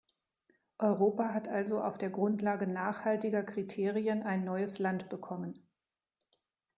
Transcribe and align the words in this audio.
Europa 0.79 1.31
hat 1.31 1.47
also 1.47 1.79
auf 1.79 1.99
der 1.99 2.09
Grundlage 2.09 2.65
nachhaltiger 2.65 3.43
Kriterien 3.43 4.23
ein 4.23 4.43
neues 4.43 4.79
Land 4.79 5.09
bekommen. 5.09 5.63